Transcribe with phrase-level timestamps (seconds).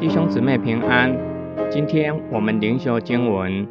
[0.00, 1.12] 弟兄姊妹平安，
[1.70, 3.66] 今天我们灵修经文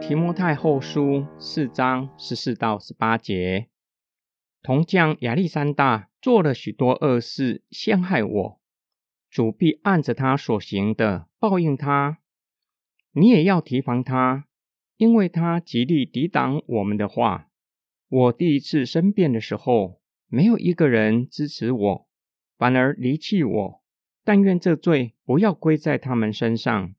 [0.00, 3.68] 提摩太后书四章十四到十八节。
[4.62, 8.60] 铜匠亚历山大做了许多恶事，陷害我，
[9.28, 12.18] 主必按着他所行的报应他。
[13.12, 14.46] 你也要提防他，
[14.96, 17.48] 因为他极力抵挡我们的话。
[18.16, 22.06] 我第一次申辩的时候，没有一个人支持我，
[22.56, 23.82] 反而离弃我。
[24.22, 26.94] 但愿这罪不要归在他们身上。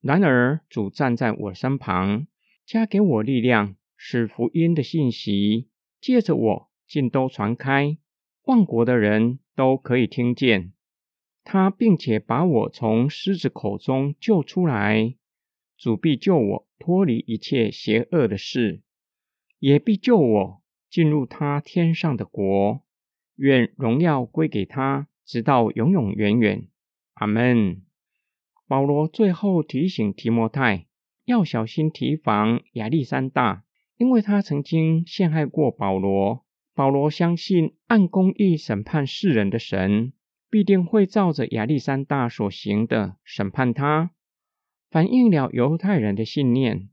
[0.00, 2.26] 然而主站在我身旁，
[2.66, 5.68] 加给我力量，使福音的信息
[6.00, 7.96] 借着我尽都传开，
[8.42, 10.72] 万国的人都可以听见
[11.44, 15.14] 他，并且把我从狮子口中救出来。
[15.78, 18.82] 主必救我脱离一切邪恶的事，
[19.60, 22.82] 也必救我进入他天上的国。
[23.36, 25.06] 愿荣耀归给他。
[25.26, 26.66] 直到永永远远，
[27.14, 27.82] 阿门。
[28.66, 30.86] 保罗最后提醒提摩太
[31.24, 33.62] 要小心提防亚历山大，
[33.96, 36.44] 因为他曾经陷害过保罗。
[36.74, 40.12] 保罗相信按公义审判世人的神，
[40.50, 44.10] 必定会照着亚历山大所行的审判他，
[44.90, 46.88] 反映了犹太人的信念，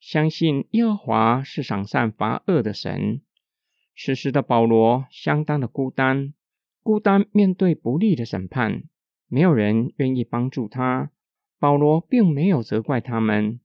[0.00, 3.20] 相信耶和华是赏善罚恶的神。
[3.96, 6.34] 此时的保罗相当的孤单。
[6.82, 8.84] 孤单面对不利的审判，
[9.26, 11.10] 没有人愿意帮助他。
[11.58, 13.60] 保罗并没有责怪他们，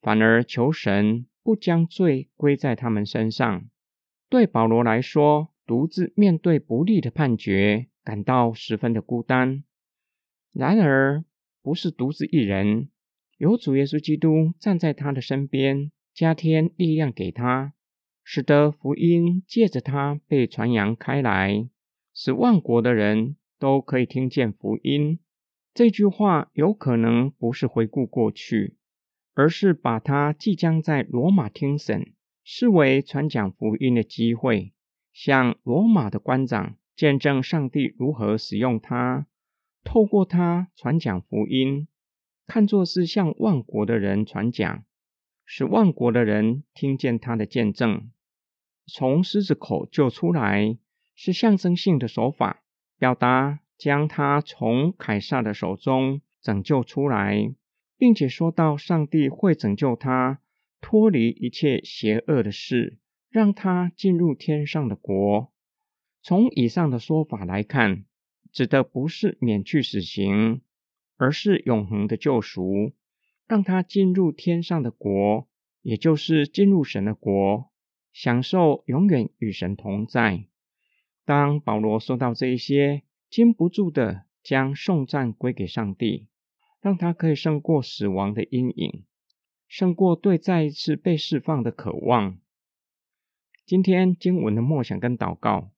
[0.00, 3.64] 反而求神不将罪归在他们身上。
[4.28, 9.64] 对保罗来说，独自面对不利的判决，感到十分的孤单。
[10.52, 11.24] 然而，
[11.62, 12.90] 不是独自一人，
[13.40, 17.72] 有主耶稣基督站在他的身边，加添力量给他，
[18.22, 21.66] 使得福音借着他被传扬开来。
[22.12, 25.20] 使万国的人都可以听见福音。
[25.72, 28.76] 这句话有可能不是回顾过去，
[29.32, 32.12] 而是把他即将在罗马听审
[32.44, 34.74] 视为传讲福音的机会，
[35.14, 39.26] 向罗马的官长见证上帝如何使用他，
[39.82, 41.88] 透过他传讲福音，
[42.52, 44.82] 看作是向万国的人传讲，
[45.44, 48.10] 使万国的人听见他的见证，
[48.88, 50.76] 从狮子口救出来。
[51.14, 52.64] 是象征性的手法，
[52.98, 57.54] 表达将他从凯撒的手中拯救出来，
[57.96, 60.40] 并且说到上帝会拯救他
[60.80, 62.98] 脱离一切邪恶的事，
[63.30, 65.52] 让他进入天上的国。
[66.20, 68.04] 从以上的说法来看，
[68.50, 70.62] 指的不是免去死刑，
[71.20, 72.92] 而是永恒的救赎，
[73.46, 75.46] 让他进入天上的国，
[75.82, 77.70] 也就是进入神的国，
[78.10, 80.46] 享受永远与神同在。
[81.26, 86.26] 当保罗说到这一些，禁不住的将颂赞归给上帝，
[86.80, 89.04] 让他可以胜过死亡的阴影，
[89.68, 92.38] 胜过对再一次被释放的渴望。
[93.66, 95.70] 今天经文的默想跟祷告，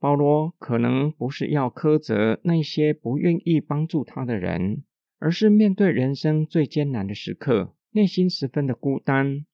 [0.00, 4.82] 保罗可能不是要苛责那些不愿意帮助他的人，
[5.18, 9.44] 而是面对人生最艰难的时刻，内心十分的孤单。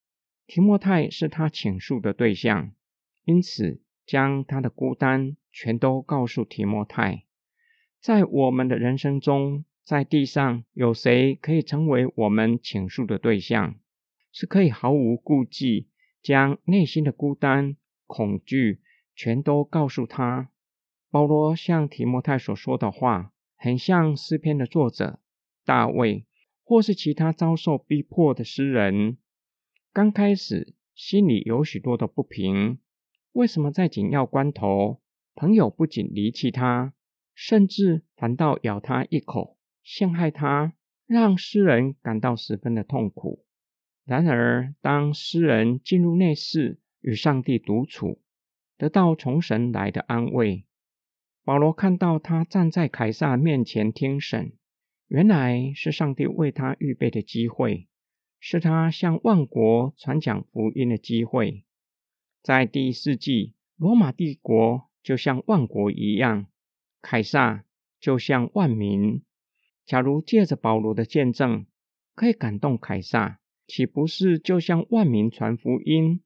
[0.47, 2.73] 提莫泰是他倾诉的对象，
[3.25, 5.37] 因此将他的孤单。
[5.57, 7.27] 全都告诉提摩太，
[8.01, 13.77] 在我们的人生中，在地上有谁可以成为我们倾诉的对象？
[14.33, 17.77] 是可以毫无顾忌将内心的孤单、
[18.09, 18.81] 恐惧
[19.15, 20.51] 全都告诉他。
[21.09, 25.21] 保罗向提摩太所说的话，很像诗篇的作者
[25.65, 26.27] 大卫，
[26.63, 29.17] 或是其他遭受逼迫的诗人。
[29.93, 32.79] 刚开始心里有许多的不平，
[33.33, 35.01] 为什么在紧要关头？
[35.35, 36.93] 朋友不仅离弃他，
[37.35, 40.75] 甚至反倒咬他一口，陷害他，
[41.07, 43.45] 让诗人感到十分的痛苦。
[44.05, 48.21] 然而，当诗人进入内室与上帝独处，
[48.77, 50.67] 得到从神来的安慰。
[51.43, 54.53] 保罗看到他站在凯撒面前听审，
[55.15, 57.87] 原来是上帝为他预备的机会，
[58.41, 61.65] 是他向万国传讲福音的机会。
[62.43, 64.91] 在第一世纪，罗马帝国。
[65.05, 66.47] 就像万国一样，
[67.01, 67.65] 凯撒
[68.01, 69.23] 就像万民。
[69.87, 71.67] 假如借着保罗的见证
[72.17, 73.39] 可以感动凯撒，
[73.69, 76.23] 岂不是就像万民传福音？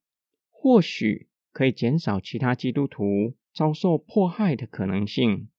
[0.48, 5.50] 或许可以减少其他基督徒遭受迫害的可能性。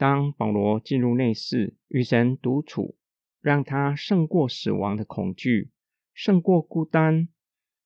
[0.00, 2.96] 当保罗进入内室与神独处，
[3.42, 5.72] 让他胜过死亡的恐惧，
[6.14, 7.28] 胜过孤单，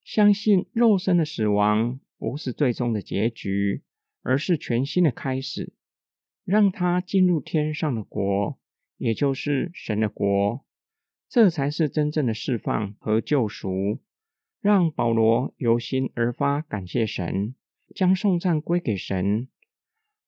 [0.05, 1.99] 相信肉身的死亡。
[2.17, 3.83] 不是最终的结局，
[4.23, 5.73] 而是全新的开始。
[6.45, 8.61] 让他进入天上的国，
[8.97, 10.65] 也就是神的国，
[11.29, 13.99] 这才是真正的释放和救赎。
[14.61, 17.57] 让保罗由心而发感谢神，
[17.93, 19.49] 将颂赞归给神。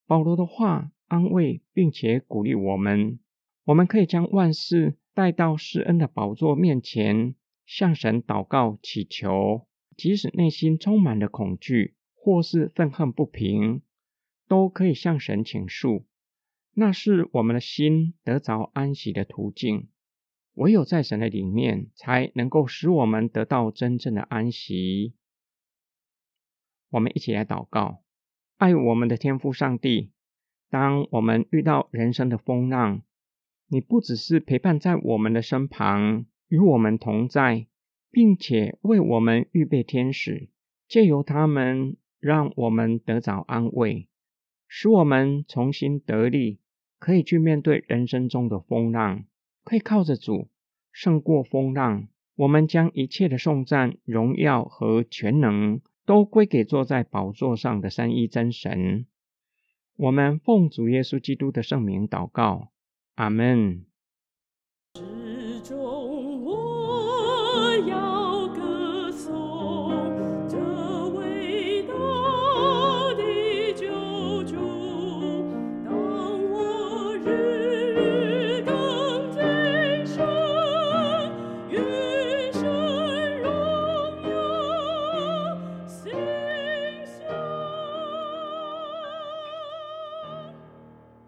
[0.05, 3.19] 保罗的话安慰并且鼓励我们，
[3.65, 9.67] 我们可以将万事带到施恩的宝座面前，向神祷告祈求，
[9.97, 13.83] 即使内心充满了恐惧或是愤恨不平。
[14.49, 16.07] 都可以向神倾诉，
[16.73, 19.89] 那是我们的心得着安息的途径。
[20.55, 25.15] 唯有在神的里面，才能够使我们得到真正的安息。
[26.91, 28.05] 我们一起来祷告：
[28.57, 30.13] 爱我们的天父上帝，
[30.71, 33.03] 当我们遇到人生的风浪，
[33.69, 37.67] 你不只是陪伴在我们的身旁，与我们同在，
[38.11, 40.49] 并且为我们预备天使，
[40.89, 44.09] 借由他们让我们得着安慰。
[44.69, 46.59] 使我们重新得力，
[46.99, 49.25] 可以去面对人生中的风浪，
[49.65, 50.49] 可以靠着主
[50.93, 52.09] 胜过风浪。
[52.35, 59.07] 我们将一切的颂赞、荣耀和全能都归给坐在宝座上的三一真神。
[59.97, 62.71] 我们奉主耶稣基督的圣名祷告，
[63.15, 63.87] 阿门。